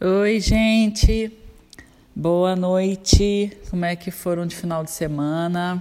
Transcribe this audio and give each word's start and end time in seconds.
Oi, 0.00 0.40
gente. 0.40 1.32
Boa 2.14 2.56
noite. 2.56 3.56
Como 3.70 3.84
é 3.84 3.94
que 3.94 4.10
foram 4.10 4.44
de 4.44 4.54
final 4.54 4.82
de 4.82 4.90
semana? 4.90 5.80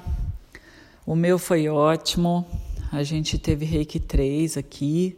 O 1.04 1.16
meu 1.16 1.40
foi 1.40 1.68
ótimo. 1.68 2.46
A 2.92 3.02
gente 3.02 3.40
teve 3.40 3.66
Reiki 3.66 4.00
3 4.00 4.56
aqui. 4.56 5.18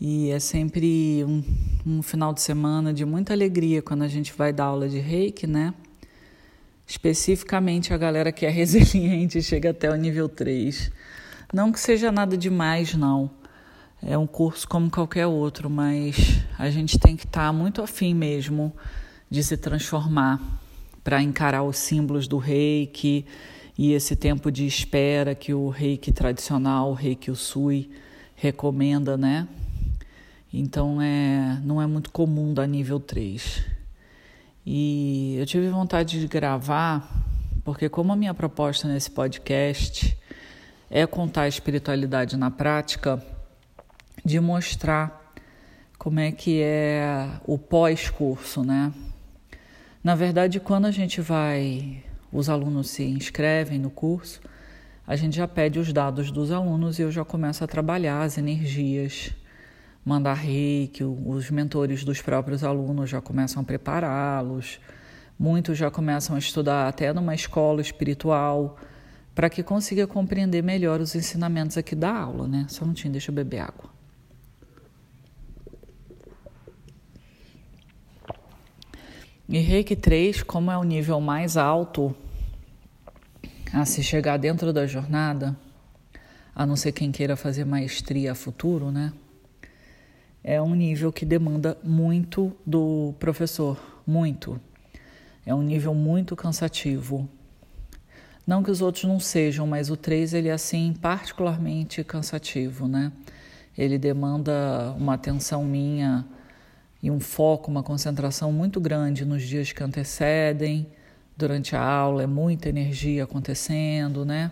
E 0.00 0.28
é 0.30 0.40
sempre 0.40 1.24
um, 1.24 1.42
um 1.86 2.02
final 2.02 2.34
de 2.34 2.42
semana 2.42 2.92
de 2.92 3.04
muita 3.04 3.32
alegria 3.32 3.80
quando 3.80 4.02
a 4.02 4.08
gente 4.08 4.34
vai 4.34 4.52
dar 4.52 4.64
aula 4.64 4.88
de 4.88 4.98
Reiki, 4.98 5.46
né? 5.46 5.72
Especificamente 6.84 7.94
a 7.94 7.96
galera 7.96 8.32
que 8.32 8.44
é 8.44 8.50
resiliente 8.50 9.40
chega 9.40 9.70
até 9.70 9.88
o 9.88 9.94
nível 9.94 10.28
3. 10.28 10.90
Não 11.54 11.70
que 11.70 11.78
seja 11.78 12.10
nada 12.10 12.36
demais, 12.36 12.92
não 12.92 13.30
é 14.02 14.16
um 14.16 14.26
curso 14.26 14.66
como 14.66 14.90
qualquer 14.90 15.26
outro, 15.26 15.68
mas 15.68 16.42
a 16.58 16.70
gente 16.70 16.98
tem 16.98 17.16
que 17.16 17.26
estar 17.26 17.46
tá 17.46 17.52
muito 17.52 17.82
afim 17.82 18.14
mesmo 18.14 18.74
de 19.28 19.44
se 19.44 19.56
transformar 19.56 20.40
para 21.04 21.22
encarar 21.22 21.62
os 21.62 21.76
símbolos 21.76 22.26
do 22.26 22.38
reiki 22.38 23.26
e 23.76 23.92
esse 23.92 24.16
tempo 24.16 24.50
de 24.50 24.66
espera 24.66 25.34
que 25.34 25.52
o 25.52 25.68
reiki 25.68 26.12
tradicional, 26.12 26.90
o 26.90 26.94
reiki 26.94 27.30
Usui, 27.30 27.90
recomenda, 28.34 29.16
né? 29.16 29.46
Então 30.52 31.00
é, 31.00 31.60
não 31.62 31.80
é 31.80 31.86
muito 31.86 32.10
comum 32.10 32.52
da 32.52 32.66
nível 32.66 32.98
3. 32.98 33.64
E 34.66 35.36
eu 35.38 35.46
tive 35.46 35.68
vontade 35.68 36.20
de 36.20 36.26
gravar, 36.26 37.08
porque 37.64 37.88
como 37.88 38.12
a 38.12 38.16
minha 38.16 38.34
proposta 38.34 38.88
nesse 38.88 39.10
podcast 39.10 40.16
é 40.90 41.06
contar 41.06 41.42
a 41.42 41.48
espiritualidade 41.48 42.36
na 42.36 42.50
prática, 42.50 43.22
de 44.24 44.38
mostrar 44.40 45.32
como 45.98 46.18
é 46.18 46.32
que 46.32 46.60
é 46.62 47.28
o 47.44 47.58
pós-curso, 47.58 48.62
né? 48.62 48.92
Na 50.02 50.14
verdade, 50.14 50.58
quando 50.58 50.86
a 50.86 50.90
gente 50.90 51.20
vai, 51.20 52.02
os 52.32 52.48
alunos 52.48 52.88
se 52.88 53.04
inscrevem 53.04 53.78
no 53.78 53.90
curso, 53.90 54.40
a 55.06 55.14
gente 55.14 55.36
já 55.36 55.46
pede 55.46 55.78
os 55.78 55.92
dados 55.92 56.30
dos 56.30 56.50
alunos 56.50 56.98
e 56.98 57.02
eu 57.02 57.10
já 57.10 57.24
começo 57.24 57.62
a 57.62 57.66
trabalhar 57.66 58.22
as 58.22 58.38
energias, 58.38 59.34
mandar 60.02 60.34
reiki, 60.34 61.04
os 61.04 61.50
mentores 61.50 62.02
dos 62.02 62.22
próprios 62.22 62.64
alunos 62.64 63.10
já 63.10 63.20
começam 63.20 63.60
a 63.60 63.64
prepará-los, 63.64 64.80
muitos 65.38 65.76
já 65.76 65.90
começam 65.90 66.34
a 66.34 66.38
estudar 66.38 66.88
até 66.88 67.12
numa 67.12 67.34
escola 67.34 67.80
espiritual, 67.80 68.78
para 69.34 69.50
que 69.50 69.62
consiga 69.62 70.06
compreender 70.06 70.62
melhor 70.62 71.00
os 71.00 71.14
ensinamentos 71.14 71.76
aqui 71.76 71.94
da 71.94 72.10
aula, 72.10 72.48
né? 72.48 72.66
Só 72.68 72.84
um 72.84 72.88
minutinho, 72.88 73.12
deixa 73.12 73.30
eu 73.30 73.34
beber 73.34 73.60
água. 73.60 73.99
E 79.52 79.58
Reiki 79.58 79.96
3, 79.96 80.44
como 80.44 80.70
é 80.70 80.78
o 80.78 80.84
nível 80.84 81.20
mais 81.20 81.56
alto 81.56 82.14
a 83.72 83.84
se 83.84 84.00
chegar 84.00 84.36
dentro 84.36 84.72
da 84.72 84.86
jornada, 84.86 85.56
a 86.54 86.64
não 86.64 86.76
ser 86.76 86.92
quem 86.92 87.10
queira 87.10 87.34
fazer 87.34 87.64
maestria 87.64 88.30
a 88.30 88.34
futuro, 88.36 88.92
né? 88.92 89.12
É 90.44 90.62
um 90.62 90.72
nível 90.72 91.10
que 91.10 91.26
demanda 91.26 91.76
muito 91.82 92.56
do 92.64 93.12
professor, 93.18 93.76
muito. 94.06 94.60
É 95.44 95.52
um 95.52 95.62
nível 95.62 95.96
muito 95.96 96.36
cansativo. 96.36 97.28
Não 98.46 98.62
que 98.62 98.70
os 98.70 98.80
outros 98.80 99.02
não 99.02 99.18
sejam, 99.18 99.66
mas 99.66 99.90
o 99.90 99.96
3 99.96 100.32
ele 100.32 100.46
é 100.46 100.52
assim 100.52 100.94
particularmente 101.02 102.04
cansativo, 102.04 102.86
né? 102.86 103.10
Ele 103.76 103.98
demanda 103.98 104.94
uma 104.96 105.14
atenção 105.14 105.64
minha 105.64 106.24
e 107.02 107.10
um 107.10 107.18
foco, 107.18 107.70
uma 107.70 107.82
concentração 107.82 108.52
muito 108.52 108.80
grande 108.80 109.24
nos 109.24 109.42
dias 109.42 109.72
que 109.72 109.82
antecedem. 109.82 110.86
Durante 111.36 111.74
a 111.74 111.82
aula 111.82 112.22
é 112.22 112.26
muita 112.26 112.68
energia 112.68 113.24
acontecendo, 113.24 114.24
né? 114.24 114.50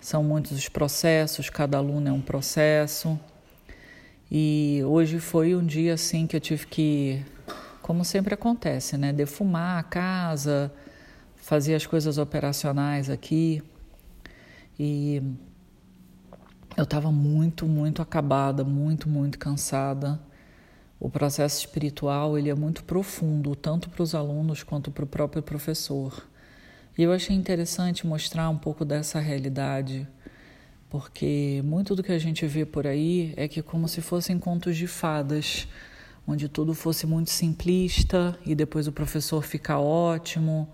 São 0.00 0.22
muitos 0.22 0.52
os 0.52 0.68
processos, 0.68 1.48
cada 1.48 1.78
aluno 1.78 2.08
é 2.08 2.12
um 2.12 2.20
processo. 2.20 3.18
E 4.30 4.82
hoje 4.84 5.18
foi 5.20 5.54
um 5.54 5.64
dia 5.64 5.94
assim 5.94 6.26
que 6.26 6.36
eu 6.36 6.40
tive 6.40 6.66
que, 6.66 7.24
como 7.80 8.04
sempre 8.04 8.34
acontece, 8.34 8.98
né, 8.98 9.12
defumar 9.12 9.78
a 9.78 9.82
casa, 9.82 10.72
fazer 11.36 11.74
as 11.74 11.86
coisas 11.86 12.18
operacionais 12.18 13.08
aqui. 13.08 13.62
E 14.78 15.22
eu 16.76 16.84
estava 16.84 17.10
muito, 17.10 17.66
muito 17.66 18.02
acabada, 18.02 18.62
muito, 18.62 19.08
muito 19.08 19.38
cansada. 19.38 20.20
O 21.00 21.08
processo 21.08 21.60
espiritual 21.60 22.36
ele 22.36 22.50
é 22.50 22.54
muito 22.54 22.82
profundo, 22.82 23.54
tanto 23.54 23.88
para 23.88 24.02
os 24.02 24.14
alunos 24.14 24.64
quanto 24.64 24.90
para 24.90 25.04
o 25.04 25.06
próprio 25.06 25.42
professor. 25.42 26.26
E 26.96 27.02
eu 27.04 27.12
achei 27.12 27.36
interessante 27.36 28.04
mostrar 28.04 28.48
um 28.48 28.58
pouco 28.58 28.84
dessa 28.84 29.20
realidade, 29.20 30.08
porque 30.90 31.62
muito 31.64 31.94
do 31.94 32.02
que 32.02 32.10
a 32.10 32.18
gente 32.18 32.44
vê 32.46 32.66
por 32.66 32.84
aí 32.84 33.32
é 33.36 33.46
que 33.46 33.62
como 33.62 33.86
se 33.86 34.00
fossem 34.00 34.40
contos 34.40 34.76
de 34.76 34.88
fadas, 34.88 35.68
onde 36.26 36.48
tudo 36.48 36.74
fosse 36.74 37.06
muito 37.06 37.30
simplista 37.30 38.36
e 38.44 38.54
depois 38.54 38.88
o 38.88 38.92
professor 38.92 39.42
fica 39.42 39.78
ótimo 39.78 40.68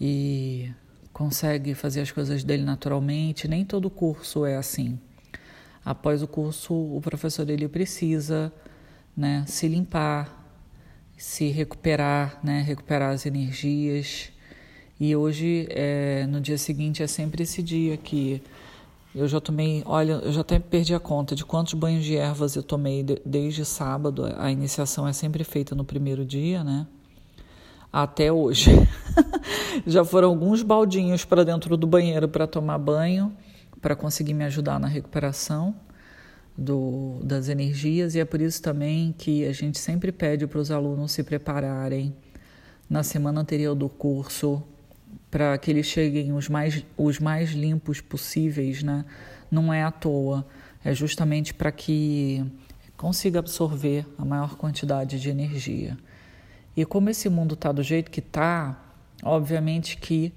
e 0.00 0.70
consegue 1.12 1.74
fazer 1.74 2.02
as 2.02 2.12
coisas 2.12 2.44
dele 2.44 2.62
naturalmente. 2.62 3.48
Nem 3.48 3.64
todo 3.64 3.90
curso 3.90 4.46
é 4.46 4.56
assim. 4.56 4.96
Após 5.84 6.22
o 6.22 6.28
curso, 6.28 6.72
o 6.72 7.00
professor 7.00 7.50
ele 7.50 7.66
precisa 7.66 8.52
né? 9.16 9.44
Se 9.46 9.66
limpar, 9.66 10.44
se 11.16 11.48
recuperar, 11.48 12.38
né? 12.42 12.60
Recuperar 12.60 13.12
as 13.14 13.24
energias. 13.24 14.30
E 15.00 15.16
hoje, 15.16 15.66
é, 15.70 16.26
no 16.26 16.40
dia 16.40 16.58
seguinte, 16.58 17.02
é 17.02 17.06
sempre 17.06 17.42
esse 17.42 17.62
dia 17.62 17.96
que 17.96 18.42
eu 19.14 19.26
já 19.26 19.40
tomei, 19.40 19.82
olha, 19.86 20.14
eu 20.14 20.32
já 20.32 20.42
até 20.42 20.58
perdi 20.58 20.94
a 20.94 21.00
conta 21.00 21.34
de 21.34 21.44
quantos 21.44 21.72
banhos 21.72 22.04
de 22.04 22.16
ervas 22.16 22.54
eu 22.54 22.62
tomei 22.62 23.02
de, 23.02 23.20
desde 23.24 23.64
sábado. 23.64 24.26
A 24.36 24.50
iniciação 24.50 25.08
é 25.08 25.12
sempre 25.12 25.42
feita 25.42 25.74
no 25.74 25.84
primeiro 25.84 26.24
dia, 26.24 26.62
né? 26.62 26.86
Até 27.90 28.30
hoje. 28.30 28.70
já 29.86 30.04
foram 30.04 30.28
alguns 30.28 30.62
baldinhos 30.62 31.24
para 31.24 31.44
dentro 31.44 31.76
do 31.78 31.86
banheiro 31.86 32.28
para 32.28 32.46
tomar 32.46 32.76
banho, 32.76 33.32
para 33.80 33.96
conseguir 33.96 34.34
me 34.34 34.44
ajudar 34.44 34.78
na 34.78 34.86
recuperação 34.86 35.74
do, 36.56 37.20
das 37.22 37.48
energias, 37.48 38.14
e 38.14 38.20
é 38.20 38.24
por 38.24 38.40
isso 38.40 38.62
também 38.62 39.14
que 39.16 39.44
a 39.44 39.52
gente 39.52 39.78
sempre 39.78 40.10
pede 40.10 40.46
para 40.46 40.58
os 40.58 40.70
alunos 40.70 41.12
se 41.12 41.22
prepararem 41.22 42.14
na 42.88 43.02
semana 43.02 43.40
anterior 43.40 43.74
do 43.74 43.88
curso 43.88 44.62
para 45.30 45.58
que 45.58 45.70
eles 45.70 45.86
cheguem 45.86 46.32
os 46.32 46.48
mais, 46.48 46.84
os 46.96 47.18
mais 47.18 47.50
limpos 47.50 48.00
possíveis, 48.00 48.82
né? 48.82 49.04
Não 49.50 49.72
é 49.72 49.82
à 49.82 49.90
toa, 49.90 50.46
é 50.84 50.94
justamente 50.94 51.52
para 51.52 51.70
que 51.70 52.44
consiga 52.96 53.40
absorver 53.40 54.06
a 54.16 54.24
maior 54.24 54.56
quantidade 54.56 55.20
de 55.20 55.28
energia. 55.28 55.96
E 56.76 56.84
como 56.84 57.10
esse 57.10 57.28
mundo 57.28 57.54
está 57.54 57.72
do 57.72 57.82
jeito 57.82 58.10
que 58.10 58.20
está, 58.20 58.80
obviamente 59.22 59.98
que 59.98 60.32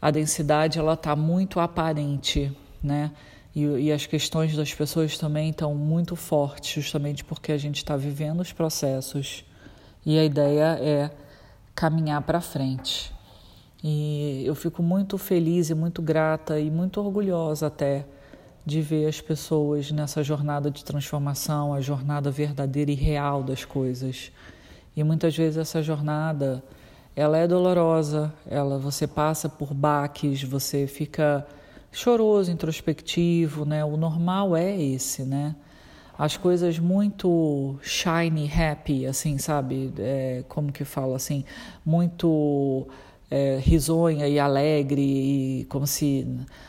a 0.00 0.10
densidade 0.10 0.78
ela 0.78 0.94
está 0.94 1.16
muito 1.16 1.58
aparente, 1.60 2.52
né? 2.82 3.12
E, 3.54 3.62
e 3.62 3.92
as 3.92 4.06
questões 4.06 4.56
das 4.56 4.74
pessoas 4.74 5.16
também 5.16 5.50
estão 5.50 5.74
muito 5.74 6.16
fortes, 6.16 6.82
justamente 6.82 7.24
porque 7.24 7.52
a 7.52 7.58
gente 7.58 7.76
está 7.76 7.96
vivendo 7.96 8.40
os 8.40 8.52
processos 8.52 9.44
e 10.04 10.18
a 10.18 10.24
ideia 10.24 10.78
é 10.80 11.10
caminhar 11.74 12.22
para 12.22 12.40
frente. 12.40 13.12
E 13.82 14.42
eu 14.46 14.54
fico 14.54 14.82
muito 14.82 15.18
feliz 15.18 15.70
e 15.70 15.74
muito 15.74 16.00
grata 16.00 16.58
e 16.58 16.70
muito 16.70 17.00
orgulhosa 17.00 17.66
até 17.66 18.06
de 18.64 18.80
ver 18.80 19.06
as 19.06 19.20
pessoas 19.20 19.90
nessa 19.90 20.22
jornada 20.22 20.70
de 20.70 20.82
transformação, 20.82 21.74
a 21.74 21.80
jornada 21.80 22.30
verdadeira 22.30 22.90
e 22.90 22.94
real 22.94 23.42
das 23.42 23.64
coisas. 23.64 24.32
E 24.96 25.04
muitas 25.04 25.36
vezes 25.36 25.58
essa 25.58 25.82
jornada, 25.82 26.62
ela 27.14 27.36
é 27.36 27.46
dolorosa, 27.46 28.32
ela 28.48 28.78
você 28.78 29.06
passa 29.06 29.48
por 29.48 29.74
baques, 29.74 30.42
você 30.42 30.86
fica 30.86 31.46
choroso, 31.94 32.50
introspectivo, 32.50 33.64
né? 33.64 33.84
O 33.84 33.96
normal 33.96 34.56
é 34.56 34.78
esse, 34.78 35.22
né? 35.22 35.54
As 36.18 36.36
coisas 36.36 36.78
muito 36.78 37.78
shiny, 37.82 38.50
happy, 38.52 39.06
assim, 39.06 39.38
sabe? 39.38 39.92
É, 39.98 40.44
como 40.48 40.72
que 40.72 40.84
fala 40.84 41.16
assim? 41.16 41.44
Muito 41.84 42.86
é, 43.30 43.58
risonha 43.60 44.28
e 44.28 44.38
alegre, 44.38 45.02
e 45.02 45.64
como 45.64 45.86
se 45.86 46.26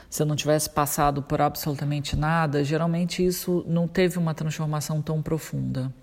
você 0.09 0.23
não 0.25 0.35
tivesse 0.35 0.69
passado 0.69 1.21
por 1.21 1.41
absolutamente 1.41 2.15
nada. 2.15 2.63
Geralmente 2.63 3.25
isso 3.25 3.63
não 3.67 3.87
teve 3.87 4.17
uma 4.17 4.33
transformação 4.33 5.01
tão 5.01 5.21
profunda. 5.21 5.93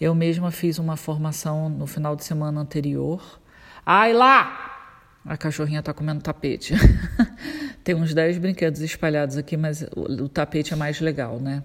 Eu 0.00 0.14
mesma 0.14 0.50
fiz 0.50 0.78
uma 0.78 0.96
formação 0.96 1.68
no 1.68 1.86
final 1.86 2.16
de 2.16 2.24
semana 2.24 2.60
anterior. 2.60 3.40
Ai 3.84 4.12
lá! 4.12 4.73
A 5.24 5.36
cachorrinha 5.36 5.80
está 5.80 5.94
comendo 5.94 6.22
tapete. 6.22 6.74
Tem 7.82 7.94
uns 7.94 8.12
10 8.12 8.38
brinquedos 8.38 8.80
espalhados 8.80 9.36
aqui, 9.36 9.56
mas 9.56 9.82
o, 9.96 10.24
o 10.24 10.28
tapete 10.28 10.72
é 10.72 10.76
mais 10.76 11.00
legal, 11.00 11.40
né? 11.40 11.62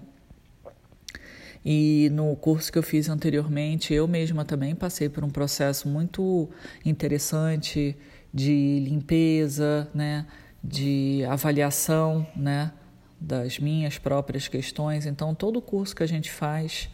E 1.64 2.08
no 2.12 2.34
curso 2.36 2.72
que 2.72 2.78
eu 2.78 2.82
fiz 2.82 3.08
anteriormente, 3.08 3.92
eu 3.92 4.08
mesma 4.08 4.44
também 4.44 4.74
passei 4.74 5.08
por 5.08 5.22
um 5.22 5.30
processo 5.30 5.88
muito 5.88 6.48
interessante 6.84 7.96
de 8.32 8.80
limpeza, 8.80 9.88
né, 9.94 10.26
de 10.64 11.22
avaliação, 11.28 12.26
né, 12.34 12.72
das 13.20 13.58
minhas 13.58 13.98
próprias 13.98 14.48
questões. 14.48 15.04
Então, 15.04 15.34
todo 15.34 15.60
curso 15.60 15.94
que 15.94 16.02
a 16.02 16.08
gente 16.08 16.30
faz 16.30 16.88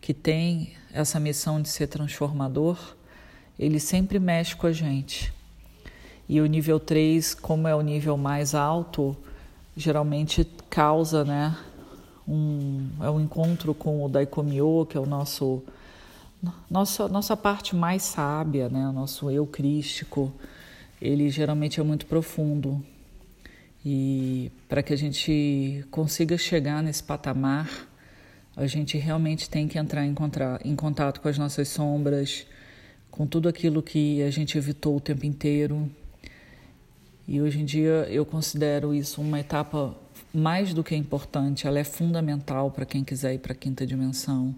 que 0.00 0.12
tem 0.12 0.72
essa 0.92 1.20
missão 1.20 1.62
de 1.62 1.68
ser 1.68 1.86
transformador, 1.86 2.96
ele 3.58 3.78
sempre 3.78 4.18
mexe 4.18 4.56
com 4.56 4.66
a 4.66 4.72
gente. 4.72 5.32
E 6.28 6.40
o 6.40 6.46
nível 6.46 6.78
3, 6.78 7.34
como 7.34 7.66
é 7.66 7.74
o 7.74 7.80
nível 7.80 8.16
mais 8.16 8.54
alto, 8.54 9.16
geralmente 9.76 10.44
causa, 10.68 11.24
né, 11.24 11.56
um, 12.28 12.88
é 13.00 13.10
um 13.10 13.20
encontro 13.20 13.72
com 13.72 14.04
o 14.04 14.08
Daikomyo, 14.08 14.86
que 14.86 14.96
é 14.96 15.00
o 15.00 15.06
nosso 15.06 15.62
nossa, 16.70 17.08
nossa 17.08 17.36
parte 17.36 17.74
mais 17.74 18.02
sábia, 18.02 18.68
né? 18.68 18.86
o 18.88 18.92
nosso 18.92 19.30
eu 19.30 19.46
crístico, 19.46 20.32
ele 21.00 21.30
geralmente 21.30 21.80
é 21.80 21.82
muito 21.82 22.06
profundo. 22.06 22.84
E 23.84 24.52
para 24.68 24.82
que 24.82 24.92
a 24.92 24.96
gente 24.96 25.84
consiga 25.90 26.36
chegar 26.36 26.82
nesse 26.82 27.02
patamar, 27.02 27.68
a 28.56 28.66
gente 28.66 28.96
realmente 28.98 29.48
tem 29.48 29.66
que 29.66 29.78
entrar 29.78 30.04
em, 30.04 30.14
em 30.64 30.76
contato 30.76 31.20
com 31.20 31.28
as 31.28 31.38
nossas 31.38 31.68
sombras, 31.68 32.46
com 33.10 33.26
tudo 33.26 33.48
aquilo 33.48 33.82
que 33.82 34.22
a 34.22 34.30
gente 34.30 34.56
evitou 34.58 34.96
o 34.96 35.00
tempo 35.00 35.26
inteiro. 35.26 35.90
E 37.28 37.42
hoje 37.42 37.60
em 37.60 37.64
dia 37.66 38.08
eu 38.08 38.24
considero 38.24 38.94
isso 38.94 39.20
uma 39.20 39.38
etapa 39.38 39.94
mais 40.32 40.72
do 40.72 40.82
que 40.82 40.96
importante, 40.96 41.66
ela 41.66 41.78
é 41.78 41.84
fundamental 41.84 42.70
para 42.70 42.86
quem 42.86 43.04
quiser 43.04 43.34
ir 43.34 43.38
para 43.38 43.52
a 43.52 43.54
quinta 43.54 43.86
dimensão. 43.86 44.54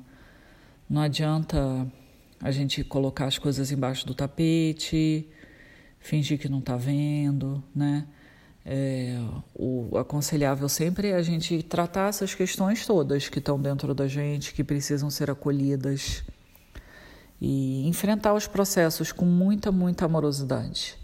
Não 0.88 1.02
adianta 1.02 1.84
a 2.40 2.50
gente 2.52 2.84
colocar 2.84 3.26
as 3.26 3.38
coisas 3.38 3.72
embaixo 3.72 4.06
do 4.06 4.14
tapete, 4.14 5.28
fingir 5.98 6.38
que 6.38 6.48
não 6.48 6.60
está 6.60 6.76
vendo, 6.76 7.62
né? 7.74 8.06
É, 8.64 9.18
o 9.52 9.96
aconselhável 9.98 10.68
sempre 10.68 11.08
é 11.08 11.16
a 11.16 11.22
gente 11.22 11.62
tratar 11.64 12.08
essas 12.08 12.36
questões 12.36 12.86
todas 12.86 13.28
que 13.28 13.40
estão 13.40 13.60
dentro 13.60 13.92
da 13.94 14.06
gente, 14.06 14.54
que 14.54 14.62
precisam 14.62 15.10
ser 15.10 15.28
acolhidas 15.28 16.22
e 17.40 17.88
enfrentar 17.88 18.32
os 18.32 18.46
processos 18.46 19.10
com 19.10 19.24
muita, 19.24 19.72
muita 19.72 20.04
amorosidade, 20.04 20.99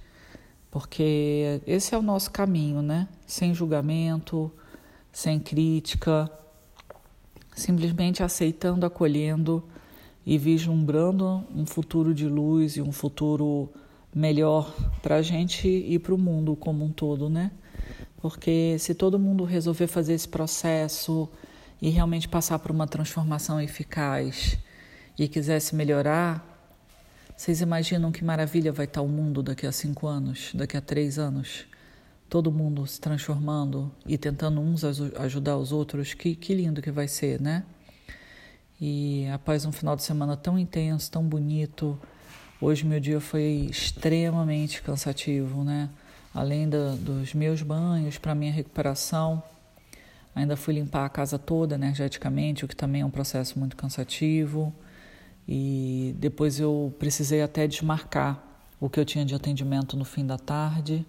porque 0.76 1.62
esse 1.66 1.94
é 1.94 1.98
o 1.98 2.02
nosso 2.02 2.30
caminho, 2.30 2.82
né? 2.82 3.08
Sem 3.26 3.54
julgamento, 3.54 4.52
sem 5.10 5.40
crítica, 5.40 6.30
simplesmente 7.54 8.22
aceitando, 8.22 8.84
acolhendo 8.84 9.64
e 10.26 10.36
vislumbrando 10.36 11.42
um 11.54 11.64
futuro 11.64 12.12
de 12.12 12.28
luz 12.28 12.76
e 12.76 12.82
um 12.82 12.92
futuro 12.92 13.72
melhor 14.14 14.70
para 15.00 15.16
a 15.16 15.22
gente 15.22 15.66
e 15.66 15.98
para 15.98 16.12
o 16.12 16.18
mundo 16.18 16.54
como 16.54 16.84
um 16.84 16.92
todo, 16.92 17.30
né? 17.30 17.52
Porque 18.18 18.76
se 18.78 18.94
todo 18.94 19.18
mundo 19.18 19.44
resolver 19.44 19.86
fazer 19.86 20.12
esse 20.12 20.28
processo 20.28 21.26
e 21.80 21.88
realmente 21.88 22.28
passar 22.28 22.58
por 22.58 22.70
uma 22.70 22.86
transformação 22.86 23.58
eficaz 23.58 24.58
e 25.18 25.26
quisesse 25.26 25.74
melhorar, 25.74 26.55
vocês 27.36 27.60
imaginam 27.60 28.10
que 28.10 28.24
maravilha 28.24 28.72
vai 28.72 28.86
estar 28.86 29.02
o 29.02 29.08
mundo 29.08 29.42
daqui 29.42 29.66
a 29.66 29.72
cinco 29.72 30.06
anos, 30.06 30.52
daqui 30.54 30.76
a 30.76 30.80
três 30.80 31.18
anos? 31.18 31.66
todo 32.28 32.50
mundo 32.50 32.86
se 32.86 33.00
transformando 33.00 33.90
e 34.04 34.18
tentando 34.18 34.60
uns 34.60 34.82
ajudar 34.84 35.56
os 35.56 35.72
outros, 35.72 36.14
que, 36.14 36.34
que 36.34 36.54
lindo 36.54 36.82
que 36.82 36.90
vai 36.90 37.08
ser, 37.08 37.40
né? 37.40 37.64
E 38.80 39.26
após 39.32 39.64
um 39.64 39.72
final 39.72 39.96
de 39.96 40.02
semana 40.02 40.36
tão 40.36 40.58
intenso, 40.58 41.10
tão 41.10 41.22
bonito, 41.22 41.98
hoje 42.60 42.84
meu 42.84 43.00
dia 43.00 43.20
foi 43.20 43.68
extremamente 43.70 44.82
cansativo, 44.82 45.64
né? 45.64 45.88
Além 46.34 46.68
da, 46.68 46.94
dos 46.96 47.32
meus 47.32 47.62
banhos 47.62 48.18
para 48.18 48.34
minha 48.34 48.52
recuperação, 48.52 49.42
ainda 50.34 50.56
fui 50.56 50.74
limpar 50.74 51.06
a 51.06 51.08
casa 51.08 51.38
toda 51.38 51.76
energeticamente, 51.76 52.64
o 52.64 52.68
que 52.68 52.76
também 52.76 53.00
é 53.00 53.06
um 53.06 53.10
processo 53.10 53.58
muito 53.58 53.76
cansativo. 53.76 54.74
E 55.48 56.14
depois 56.18 56.58
eu 56.58 56.94
precisei 56.98 57.42
até 57.42 57.66
desmarcar 57.66 58.42
o 58.80 58.88
que 58.88 58.98
eu 58.98 59.04
tinha 59.04 59.24
de 59.24 59.34
atendimento 59.34 59.96
no 59.96 60.04
fim 60.04 60.26
da 60.26 60.36
tarde 60.36 61.06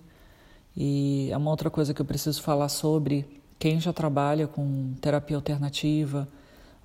e 0.80 1.30
é 1.32 1.38
uma 1.38 1.50
outra 1.50 1.72
coisa 1.72 1.92
que 1.92 2.00
eu 2.00 2.06
preciso 2.06 2.40
falar 2.44 2.70
sobre 2.70 3.26
quem 3.58 3.80
já 3.80 3.92
trabalha 3.92 4.46
com 4.46 4.94
terapia 5.02 5.36
alternativa 5.36 6.28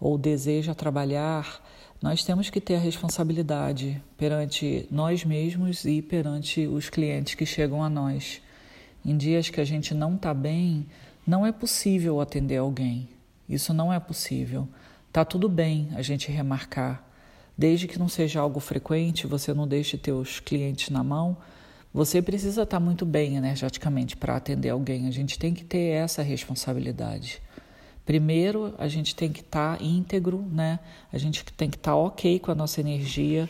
ou 0.01 0.17
deseja 0.17 0.75
trabalhar, 0.75 1.63
nós 2.01 2.25
temos 2.25 2.49
que 2.49 2.59
ter 2.59 2.77
a 2.77 2.79
responsabilidade 2.79 4.03
perante 4.17 4.89
nós 4.91 5.27
mesmos 5.27 5.85
e 5.85 6.01
perante 6.01 6.67
os 6.67 6.89
clientes 6.89 7.35
que 7.35 7.45
chegam 7.45 7.85
a 7.85 7.91
nós. 7.91 8.41
Em 9.05 9.15
dias 9.15 9.51
que 9.51 9.61
a 9.61 9.65
gente 9.65 9.93
não 9.93 10.15
está 10.15 10.33
bem, 10.33 10.87
não 11.27 11.45
é 11.45 11.53
possível 11.53 12.19
atender 12.19 12.57
alguém. 12.57 13.11
Isso 13.47 13.75
não 13.75 13.93
é 13.93 14.01
possível. 14.01 14.67
Tá 15.13 15.23
tudo 15.23 15.51
bem 15.51 15.91
a 15.95 16.01
gente 16.01 16.33
remarcar, 16.33 17.07
desde 17.57 17.87
que 17.87 17.99
não 17.99 18.09
seja 18.09 18.41
algo 18.41 18.61
frequente, 18.61 19.27
você 19.27 19.53
não 19.53 19.67
deixe 19.67 19.97
teus 19.97 20.41
clientes 20.41 20.91
na 20.91 21.03
mão 21.03 21.37
você 21.95 22.23
precisa 22.23 22.63
estar 22.63 22.81
muito 22.81 23.05
bem 23.05 23.37
energeticamente 23.37 24.17
para 24.17 24.37
atender 24.37 24.71
alguém. 24.71 25.07
A 25.07 25.11
gente 25.11 25.39
tem 25.39 25.53
que 25.53 25.63
ter 25.63 25.91
essa 25.91 26.23
responsabilidade. 26.23 27.43
Primeiro, 28.07 28.75
a 28.79 28.89
gente 28.89 29.15
tem 29.15 29.31
que 29.31 29.41
estar 29.41 29.81
íntegro, 29.81 30.43
né? 30.51 30.81
A 31.13 31.19
gente 31.19 31.45
tem 31.45 31.69
que 31.69 31.77
estar 31.77 31.95
ok 31.95 32.39
com 32.39 32.51
a 32.51 32.55
nossa 32.55 32.81
energia 32.81 33.49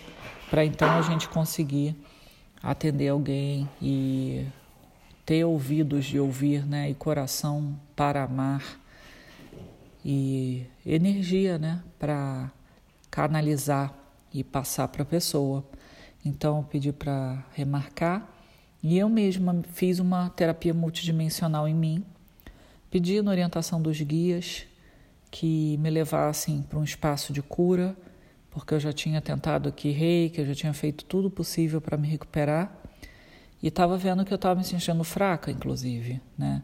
para 0.50 0.64
então 0.64 0.90
a 0.90 1.02
gente 1.02 1.28
conseguir 1.28 1.96
atender 2.60 3.08
alguém 3.08 3.68
e 3.80 4.44
ter 5.24 5.44
ouvidos 5.44 6.04
de 6.04 6.18
ouvir, 6.18 6.66
né? 6.66 6.90
E 6.90 6.94
coração 6.94 7.78
para 7.94 8.24
amar 8.24 8.80
e 10.04 10.66
energia, 10.84 11.58
né? 11.58 11.80
Para 11.96 12.50
canalizar 13.12 13.94
e 14.32 14.42
passar 14.42 14.88
para 14.88 15.02
a 15.02 15.04
pessoa. 15.04 15.62
Então, 16.24 16.56
eu 16.56 16.62
pedi 16.64 16.92
para 16.92 17.44
remarcar 17.52 18.26
e 18.82 18.98
eu 18.98 19.08
mesma 19.08 19.62
fiz 19.74 19.98
uma 19.98 20.30
terapia 20.30 20.72
multidimensional 20.72 21.68
em 21.68 21.74
mim, 21.74 22.04
pedindo 22.90 23.28
orientação 23.28 23.80
dos 23.82 24.00
guias 24.00 24.64
que 25.30 25.76
me 25.76 25.90
levassem 25.90 26.62
para 26.62 26.78
um 26.78 26.84
espaço 26.84 27.34
de 27.34 27.42
cura, 27.42 27.94
porque 28.50 28.72
eu 28.74 28.80
já 28.80 28.92
tinha 28.92 29.20
tentado 29.20 29.68
aqui 29.68 29.90
reiki, 29.90 30.40
eu 30.40 30.46
já 30.46 30.54
tinha 30.54 30.72
feito 30.72 31.04
tudo 31.04 31.30
possível 31.30 31.80
para 31.80 31.98
me 31.98 32.08
recuperar 32.08 32.74
e 33.62 33.68
estava 33.68 33.96
vendo 33.98 34.24
que 34.24 34.32
eu 34.32 34.36
estava 34.36 34.58
me 34.58 34.64
sentindo 34.64 35.04
fraca, 35.04 35.50
inclusive, 35.50 36.20
né? 36.36 36.62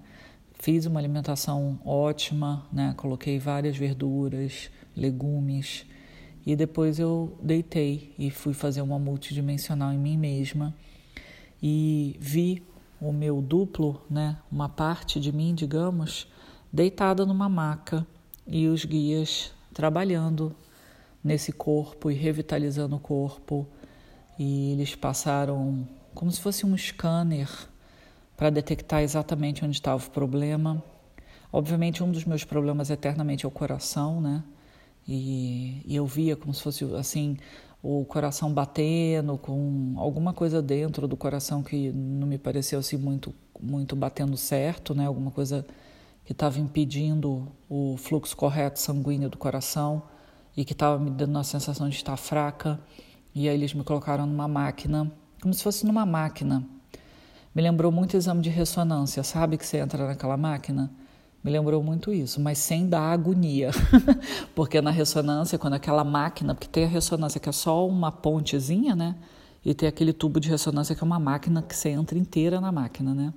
Fiz 0.61 0.87
uma 0.87 0.99
alimentação 0.99 1.78
ótima, 1.84 2.66
né? 2.73 2.94
Coloquei 2.96 3.38
várias 3.38 3.76
verduras, 3.76 4.70
legumes 4.96 5.87
e 6.49 6.57
depois 6.57 6.99
eu 6.99 7.37
deitei 7.43 8.14
e 8.19 8.31
fui 8.31 8.55
fazer 8.55 8.81
uma 8.81 8.99
multidimensional 8.99 9.93
em 9.93 9.99
mim 9.99 10.17
mesma 10.17 10.75
e 11.62 12.17
vi 12.19 12.62
o 12.99 13.12
meu 13.12 13.43
duplo, 13.43 14.00
né, 14.09 14.38
uma 14.50 14.67
parte 14.67 15.21
de 15.21 15.31
mim, 15.31 15.55
digamos, 15.55 16.26
deitada 16.73 17.26
numa 17.26 17.50
maca 17.50 18.07
e 18.47 18.67
os 18.67 18.87
guias 18.87 19.52
trabalhando 19.75 20.57
nesse 21.23 21.52
corpo 21.52 22.11
e 22.11 22.14
revitalizando 22.14 22.97
o 22.97 22.99
corpo. 22.99 23.67
E 24.38 24.73
eles 24.73 24.95
passaram 24.95 25.87
como 26.14 26.33
se 26.33 26.40
fosse 26.40 26.64
um 26.64 26.75
scanner 26.78 27.50
para 28.38 28.49
detectar 28.49 29.02
exatamente 29.02 29.67
onde 29.67 29.76
estava 29.76 30.02
o 30.02 30.11
problema. 30.11 30.83
Obviamente, 31.52 32.02
um 32.02 32.11
dos 32.11 32.25
meus 32.25 32.43
problemas 32.43 32.88
eternamente 32.88 33.45
é 33.45 33.49
o 33.49 33.50
coração, 33.50 34.19
né? 34.19 34.43
E, 35.08 35.80
e 35.86 35.96
eu 35.96 36.06
via 36.06 36.36
como 36.36 36.52
se 36.52 36.62
fosse 36.62 36.84
assim 36.94 37.38
o 37.82 38.04
coração 38.04 38.52
batendo, 38.52 39.38
com 39.38 39.94
alguma 39.96 40.34
coisa 40.34 40.60
dentro 40.60 41.08
do 41.08 41.16
coração 41.16 41.62
que 41.62 41.90
não 41.92 42.26
me 42.26 42.36
pareceu 42.36 42.78
assim 42.78 42.98
muito, 42.98 43.34
muito 43.58 43.96
batendo 43.96 44.36
certo, 44.36 44.94
né? 44.94 45.06
Alguma 45.06 45.30
coisa 45.30 45.64
que 46.26 46.32
estava 46.32 46.60
impedindo 46.60 47.48
o 47.70 47.96
fluxo 47.96 48.36
correto 48.36 48.78
sanguíneo 48.80 49.30
do 49.30 49.38
coração 49.38 50.02
e 50.54 50.64
que 50.64 50.72
estava 50.72 50.98
me 50.98 51.10
dando 51.10 51.38
a 51.38 51.44
sensação 51.44 51.88
de 51.88 51.96
estar 51.96 52.16
fraca. 52.18 52.78
E 53.34 53.48
aí 53.48 53.54
eles 53.54 53.72
me 53.72 53.84
colocaram 53.84 54.26
numa 54.26 54.48
máquina, 54.48 55.10
como 55.40 55.54
se 55.54 55.62
fosse 55.62 55.86
numa 55.86 56.04
máquina. 56.04 56.62
Me 57.54 57.62
lembrou 57.62 57.90
muito 57.90 58.16
exame 58.16 58.42
de 58.42 58.50
ressonância, 58.50 59.22
sabe 59.22 59.56
que 59.56 59.64
você 59.64 59.78
entra 59.78 60.06
naquela 60.06 60.36
máquina? 60.36 60.90
Me 61.42 61.50
lembrou 61.52 61.83
muito 61.83 62.12
isso, 62.12 62.40
mas 62.40 62.59
sem 62.59 62.88
dar 62.88 63.12
agonia. 63.12 63.71
porque 64.54 64.80
na 64.80 64.90
ressonância, 64.90 65.59
quando 65.59 65.75
aquela 65.75 66.02
máquina, 66.02 66.54
porque 66.54 66.68
tem 66.68 66.85
a 66.85 66.88
ressonância 66.88 67.40
que 67.40 67.49
é 67.49 67.52
só 67.52 67.87
uma 67.87 68.11
pontezinha, 68.11 68.97
né? 68.97 69.14
E 69.64 69.75
tem 69.75 69.88
aquele 69.88 70.12
tubo 70.12 70.40
de 70.40 70.49
ressonância 70.49 70.95
que 70.95 71.02
é 71.02 71.07
uma 71.07 71.18
máquina 71.18 71.62
que 71.62 71.75
você 71.75 71.90
entra 71.90 72.18
inteira 72.18 72.61
na 72.61 72.73
máquina, 72.73 73.14
né? 73.14 73.33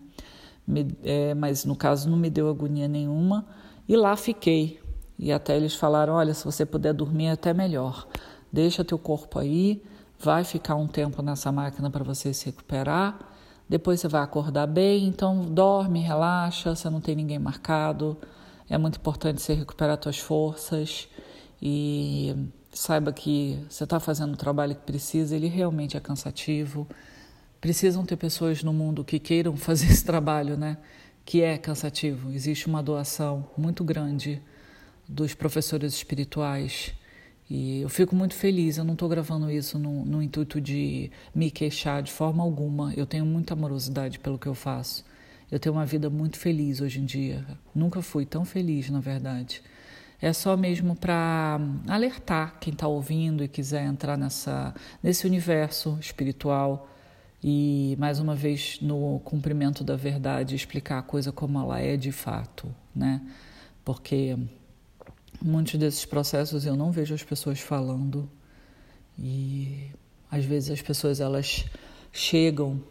Me, 0.65 0.87
é, 1.03 1.33
mas 1.33 1.65
no 1.65 1.75
caso 1.75 2.09
não 2.09 2.17
me 2.17 2.29
deu 2.29 2.49
agonia 2.49 2.87
nenhuma 2.87 3.45
e 3.87 3.95
lá 3.95 4.15
fiquei. 4.15 4.79
E 5.17 5.31
até 5.31 5.55
eles 5.55 5.75
falaram: 5.75 6.13
olha, 6.13 6.33
se 6.33 6.43
você 6.43 6.65
puder 6.65 6.93
dormir 6.93 7.25
é 7.25 7.31
até 7.31 7.53
melhor. 7.53 8.07
Deixa 8.51 8.83
teu 8.83 8.97
corpo 8.97 9.39
aí, 9.39 9.81
vai 10.19 10.43
ficar 10.43 10.75
um 10.75 10.87
tempo 10.87 11.21
nessa 11.21 11.51
máquina 11.51 11.89
para 11.89 12.03
você 12.03 12.33
se 12.33 12.47
recuperar. 12.47 13.30
Depois 13.71 14.01
você 14.01 14.09
vai 14.09 14.21
acordar 14.21 14.67
bem, 14.67 15.05
então 15.05 15.45
dorme, 15.45 16.01
relaxa, 16.01 16.75
você 16.75 16.89
não 16.89 16.99
tem 16.99 17.15
ninguém 17.15 17.39
marcado. 17.39 18.17
É 18.69 18.77
muito 18.77 18.97
importante 18.97 19.41
você 19.41 19.53
recuperar 19.53 19.97
suas 20.03 20.19
forças 20.19 21.07
e 21.61 22.35
saiba 22.73 23.13
que 23.13 23.65
você 23.69 23.85
está 23.85 23.97
fazendo 23.97 24.33
o 24.33 24.35
trabalho 24.35 24.75
que 24.75 24.81
precisa, 24.81 25.37
ele 25.37 25.47
realmente 25.47 25.95
é 25.95 26.01
cansativo. 26.01 26.85
Precisam 27.61 28.03
ter 28.03 28.17
pessoas 28.17 28.61
no 28.61 28.73
mundo 28.73 29.05
que 29.05 29.17
queiram 29.17 29.55
fazer 29.55 29.85
esse 29.85 30.03
trabalho, 30.03 30.57
né? 30.57 30.75
Que 31.23 31.41
é 31.41 31.57
cansativo. 31.57 32.29
Existe 32.29 32.67
uma 32.67 32.83
doação 32.83 33.49
muito 33.57 33.85
grande 33.85 34.41
dos 35.07 35.33
professores 35.33 35.93
espirituais. 35.93 36.93
E 37.53 37.81
eu 37.81 37.89
fico 37.89 38.15
muito 38.15 38.33
feliz, 38.33 38.77
eu 38.77 38.85
não 38.85 38.93
estou 38.93 39.09
gravando 39.09 39.51
isso 39.51 39.77
no, 39.77 40.05
no, 40.05 40.23
intuito 40.23 40.61
de 40.61 41.11
me 41.35 41.51
queixar 41.51 42.01
de 42.01 42.09
forma 42.09 42.41
alguma. 42.41 42.93
Eu 42.95 43.05
tenho 43.05 43.25
muita 43.25 43.55
amorosidade 43.55 44.19
pelo 44.19 44.39
que 44.39 44.47
eu 44.47 44.55
faço. 44.55 45.03
Eu 45.51 45.59
tenho 45.59 45.75
uma 45.75 45.85
vida 45.85 46.09
muito 46.09 46.39
feliz 46.39 46.79
hoje 46.79 47.01
em 47.01 47.05
dia. 47.05 47.45
Nunca 47.75 48.01
fui 48.01 48.25
tão 48.25 48.45
feliz, 48.45 48.89
na 48.89 49.01
verdade. 49.01 49.61
É 50.21 50.31
só 50.31 50.55
mesmo 50.55 50.95
para 50.95 51.59
alertar 51.89 52.57
quem 52.57 52.71
está 52.71 52.87
ouvindo 52.87 53.43
e 53.43 53.49
quiser 53.49 53.83
entrar 53.83 54.17
nessa, 54.17 54.73
nesse 55.03 55.27
universo 55.27 55.97
espiritual 55.99 56.89
e, 57.43 57.97
mais 57.99 58.21
uma 58.21 58.33
vez, 58.33 58.79
no 58.81 59.19
cumprimento 59.25 59.83
da 59.83 59.97
verdade, 59.97 60.55
explicar 60.55 60.99
a 60.99 61.03
coisa 61.03 61.33
como 61.33 61.59
ela 61.59 61.81
é 61.81 61.97
de 61.97 62.13
fato, 62.13 62.73
né? 62.95 63.21
Porque 63.83 64.37
muitos 65.43 65.75
desses 65.75 66.05
processos 66.05 66.65
eu 66.65 66.75
não 66.75 66.91
vejo 66.91 67.13
as 67.13 67.23
pessoas 67.23 67.59
falando 67.59 68.29
e 69.17 69.89
às 70.29 70.45
vezes 70.45 70.71
as 70.71 70.81
pessoas 70.81 71.19
elas 71.19 71.65
chegam 72.11 72.81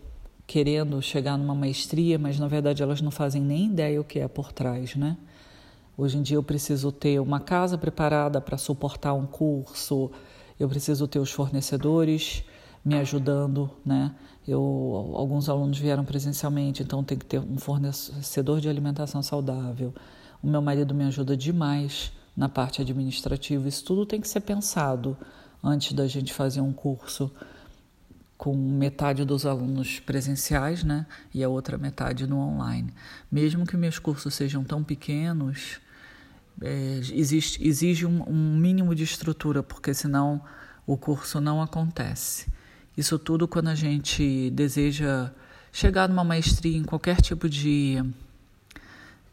querendo 0.47 1.01
chegar 1.01 1.39
numa 1.39 1.55
maestria, 1.55 2.19
mas 2.19 2.39
na 2.39 2.49
verdade 2.49 2.83
elas 2.83 3.01
não 3.01 3.11
fazem 3.11 3.41
nem 3.41 3.67
ideia 3.67 4.01
o 4.01 4.05
que 4.05 4.19
é 4.19 4.27
por 4.27 4.53
trás, 4.53 4.97
né? 4.97 5.17
Hoje 5.97 6.19
em 6.19 6.23
dia 6.23 6.37
eu 6.37 6.43
preciso 6.43 6.91
ter 6.91 7.21
uma 7.21 7.39
casa 7.39 7.79
preparada 7.79 8.41
para 8.41 8.59
suportar 8.59 9.15
um 9.15 9.27
curso, 9.27 10.11
eu 10.59 10.69
preciso 10.69 11.07
ter 11.07 11.19
os 11.19 11.31
fornecedores 11.31 12.43
me 12.85 12.97
ajudando, 12.97 13.71
né? 13.85 14.15
Eu, 14.49 15.13
alguns 15.15 15.49
alunos 15.49 15.79
vieram 15.79 16.05
presencialmente, 16.05 16.83
então 16.83 17.05
tem 17.05 17.17
que 17.17 17.27
ter 17.27 17.39
um 17.39 17.59
fornecedor 17.59 18.61
de 18.61 18.69
alimentação 18.69 19.23
saudável. 19.23 19.95
O 20.43 20.47
meu 20.49 20.63
marido 20.63 20.95
me 20.95 21.05
ajuda 21.05 21.37
demais 21.37 22.13
na 22.37 22.49
parte 22.49 22.81
administrativa. 22.81 23.69
Isso 23.69 23.85
tudo 23.85 24.07
tem 24.07 24.21
que 24.21 24.29
ser 24.29 24.41
pensado 24.41 25.17
antes 25.63 25.93
da 25.93 26.07
gente 26.07 26.33
fazer 26.33 26.61
um 26.61 26.73
curso 26.73 27.31
com 28.41 28.57
metade 28.57 29.23
dos 29.23 29.45
alunos 29.45 30.01
presenciais, 30.01 30.83
né, 30.83 31.07
e 31.35 31.45
a 31.45 31.49
outra 31.51 31.77
metade 31.77 32.27
no 32.27 32.39
online. 32.39 32.91
Mesmo 33.31 33.67
que 33.67 33.77
meus 33.77 33.99
cursos 33.99 34.35
sejam 34.35 34.65
tão 34.65 34.83
pequenos, 34.83 35.79
é, 36.63 37.01
existe, 37.13 37.63
exige 37.63 38.07
um, 38.07 38.23
um 38.27 38.57
mínimo 38.57 38.95
de 38.95 39.05
estrutura, 39.05 39.63
porque 39.63 39.93
senão 39.93 40.41
o 40.87 40.97
curso 40.97 41.39
não 41.39 41.61
acontece. 41.61 42.51
Isso 42.97 43.19
tudo 43.19 43.47
quando 43.47 43.69
a 43.69 43.75
gente 43.75 44.51
deseja 44.51 45.31
chegar 45.71 46.09
numa 46.09 46.25
maestria 46.25 46.79
em 46.79 46.83
qualquer 46.83 47.21
tipo 47.21 47.47
de, 47.47 48.03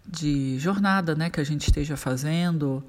de 0.07 0.57
jornada 0.59 1.15
né, 1.15 1.29
que 1.29 1.39
a 1.39 1.43
gente 1.43 1.67
esteja 1.67 1.97
fazendo. 1.97 2.83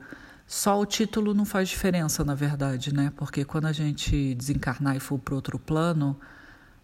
Só 0.47 0.81
o 0.81 0.87
título 0.87 1.35
não 1.35 1.45
faz 1.45 1.69
diferença, 1.69 2.25
na 2.25 2.35
verdade, 2.35 2.95
né? 2.95 3.13
Porque 3.17 3.45
quando 3.45 3.67
a 3.67 3.73
gente 3.73 4.35
desencarnar 4.35 4.97
e 4.97 5.01
for 5.01 5.19
para 5.19 5.35
outro 5.35 5.59
plano, 5.59 6.19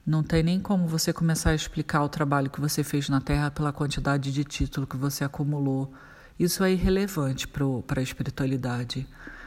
não 0.06 0.22
tem 0.22 0.42
nem 0.42 0.60
como 0.60 0.86
você 0.86 1.12
começar 1.12 1.50
a 1.50 1.54
explicar 1.54 2.02
o 2.02 2.08
trabalho 2.08 2.50
que 2.50 2.60
você 2.60 2.84
fez 2.84 3.08
na 3.08 3.20
Terra 3.20 3.50
pela 3.50 3.72
quantidade 3.72 4.30
de 4.32 4.44
título 4.44 4.86
que 4.86 4.96
você 4.96 5.24
acumulou 5.24 5.94
isso 6.38 6.64
é 6.64 6.72
irrelevante 6.72 7.46
para 7.46 8.00
a 8.00 8.02
espiritualidade. 8.02 9.06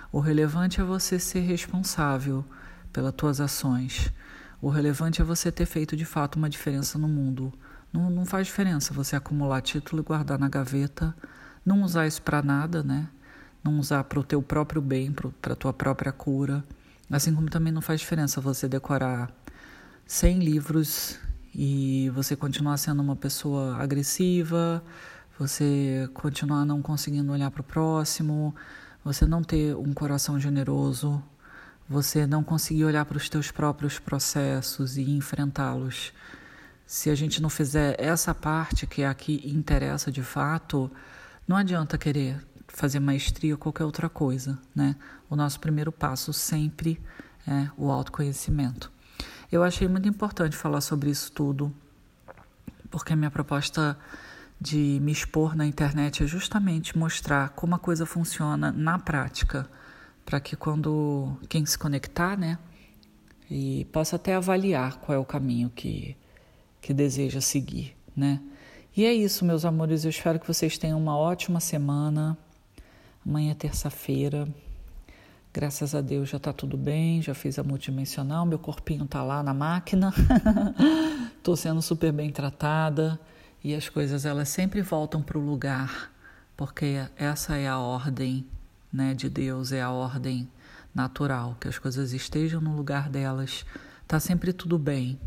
O 0.10 0.22
relevante 0.22 0.80
é 0.80 0.84
você 0.86 1.20
ser 1.20 1.42
responsável 1.42 2.46
pelas 2.94 3.14
tuas 3.14 3.42
ações. 3.42 4.12
O 4.62 4.70
relevante 4.70 5.22
é 5.22 5.26
você 5.26 5.52
ter 5.52 5.66
feito 5.66 5.98
de 5.98 6.06
fato 6.06 6.38
uma 6.38 6.50
diferença 6.50 6.98
no 6.98 7.08
mundo. 7.10 7.52
Não, 7.92 8.10
não 8.10 8.26
faz 8.26 8.48
diferença 8.48 8.94
você 8.94 9.16
acumular 9.16 9.62
título 9.62 10.02
e 10.02 10.06
guardar 10.06 10.38
na 10.38 10.50
gaveta, 10.50 11.16
não 11.66 11.84
usar 11.84 12.08
isso 12.08 12.22
para 12.22 12.42
nada, 12.42 12.84
né? 12.84 13.08
Não 13.64 13.80
usar 13.80 14.04
para 14.04 14.20
o 14.20 14.24
teu 14.24 14.42
próprio 14.42 14.82
bem, 14.82 15.12
para 15.12 15.54
a 15.54 15.56
tua 15.56 15.74
própria 15.74 16.12
cura. 16.12 16.64
Assim 17.10 17.34
como 17.34 17.50
também 17.50 17.72
não 17.72 17.82
faz 17.82 18.00
diferença 18.00 18.42
você 18.42 18.68
decorar 18.68 19.32
100 20.06 20.40
livros 20.40 21.20
e 21.54 22.10
você 22.14 22.36
continuar 22.36 22.78
sendo 22.78 23.02
uma 23.02 23.16
pessoa 23.16 23.78
agressiva, 23.78 24.84
você 25.40 26.10
continuar 26.14 26.66
não 26.66 26.82
conseguindo 26.82 27.32
olhar 27.32 27.50
para 27.52 27.62
o 27.62 27.64
próximo, 27.64 28.56
você 29.04 29.26
não 29.26 29.42
ter 29.42 29.76
um 29.76 29.94
coração 29.94 30.40
generoso, 30.40 31.24
você 31.88 32.28
não 32.28 32.44
conseguir 32.44 32.86
olhar 32.86 33.06
para 33.06 33.18
os 33.18 33.30
teus 33.30 33.52
próprios 33.52 34.00
processos 34.00 34.98
e 34.98 35.10
enfrentá-los. 35.12 36.12
Se 36.88 37.10
a 37.10 37.16
gente 37.16 37.42
não 37.42 37.50
fizer 37.50 37.96
essa 38.00 38.34
parte 38.34 38.88
que 38.88 39.02
é 39.02 39.08
a 39.08 39.14
que 39.14 39.42
interessa 39.46 40.10
de 40.10 40.24
fato, 40.24 40.90
não 41.46 41.58
adianta 41.58 41.98
querer 41.98 42.42
fazer 42.70 43.02
maestria 43.02 43.54
ou 43.54 43.58
qualquer 43.58 43.84
outra 43.84 44.08
coisa, 44.08 44.58
né? 44.74 44.96
O 45.30 45.36
nosso 45.36 45.60
primeiro 45.60 45.92
passo 45.92 46.32
sempre 46.32 46.98
é 47.46 47.70
o 47.78 47.92
autoconhecimento. 47.92 48.90
Eu 49.52 49.64
achei 49.64 49.86
muito 49.86 50.08
importante 50.08 50.56
falar 50.56 50.80
sobre 50.80 51.10
isso 51.10 51.30
tudo, 51.34 51.76
porque 52.90 53.12
a 53.12 53.16
minha 53.18 53.32
proposta 53.32 53.98
de 54.60 55.00
me 55.02 55.12
expor 55.12 55.58
na 55.58 55.66
internet 55.66 56.24
é 56.24 56.26
justamente 56.26 56.98
mostrar 56.98 57.50
como 57.50 57.76
a 57.76 57.80
coisa 57.80 58.06
funciona 58.06 58.72
na 58.72 58.98
prática, 58.98 59.70
para 60.26 60.40
que 60.40 60.56
quando 60.56 61.38
quem 61.50 61.66
se 61.66 61.78
conectar, 61.78 62.38
né, 62.38 62.58
e 63.52 63.86
possa 63.92 64.16
até 64.16 64.36
avaliar 64.36 64.98
qual 64.98 65.16
é 65.18 65.20
o 65.20 65.26
caminho 65.26 65.70
que, 65.70 66.18
que 66.88 66.94
deseja 66.94 67.42
seguir, 67.42 67.98
né? 68.16 68.40
E 68.96 69.04
é 69.04 69.14
isso, 69.14 69.44
meus 69.44 69.66
amores. 69.66 70.06
Eu 70.06 70.10
espero 70.10 70.40
que 70.40 70.48
vocês 70.48 70.78
tenham 70.78 70.98
uma 70.98 71.18
ótima 71.18 71.60
semana. 71.60 72.38
Amanhã 73.26 73.52
é 73.52 73.56
terça-feira. 73.56 74.48
Graças 75.54 75.94
a 75.94 76.00
Deus 76.00 76.30
já 76.30 76.38
está 76.38 76.54
tudo 76.54 76.78
bem, 76.78 77.22
já 77.22 77.34
fiz 77.34 77.60
a 77.60 77.64
multidimensional, 77.64 78.46
meu 78.46 78.58
corpinho 78.58 79.04
está 79.04 79.22
lá 79.22 79.44
na 79.44 79.54
máquina. 79.54 80.14
Estou 81.36 81.58
sendo 81.58 81.82
super 81.82 82.14
bem 82.14 82.30
tratada 82.30 83.20
e 83.62 83.76
as 83.76 83.90
coisas 83.90 84.26
elas 84.26 84.48
sempre 84.48 84.82
voltam 84.82 85.22
para 85.22 85.38
o 85.38 85.46
lugar, 85.46 86.14
porque 86.56 87.06
essa 87.18 87.58
é 87.58 87.68
a 87.68 87.80
ordem 87.80 88.46
né, 88.94 89.14
de 89.14 89.30
Deus, 89.30 89.74
é 89.74 89.82
a 89.82 89.92
ordem 89.92 90.48
natural, 90.96 91.58
que 91.60 91.68
as 91.68 91.78
coisas 91.78 92.14
estejam 92.14 92.62
no 92.62 92.74
lugar 92.74 93.10
delas, 93.10 93.66
está 94.04 94.22
sempre 94.22 94.54
tudo 94.54 94.80
bem. 94.80 95.20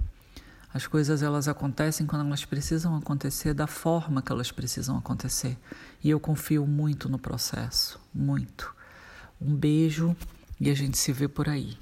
As 0.72 0.86
coisas 0.86 1.22
elas 1.22 1.48
acontecem 1.48 2.06
quando 2.06 2.26
elas 2.26 2.44
precisam 2.44 2.96
acontecer 2.96 3.52
da 3.52 3.66
forma 3.66 4.22
que 4.22 4.30
elas 4.30 4.52
precisam 4.52 4.96
acontecer. 4.96 5.58
E 6.02 6.10
eu 6.10 6.20
confio 6.20 6.66
muito 6.66 7.08
no 7.08 7.18
processo, 7.18 8.00
muito. 8.14 8.72
Um 9.40 9.54
beijo 9.54 10.16
e 10.60 10.70
a 10.70 10.74
gente 10.74 10.96
se 10.96 11.12
vê 11.12 11.26
por 11.26 11.48
aí. 11.48 11.76